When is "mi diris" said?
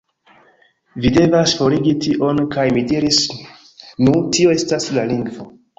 2.79-3.23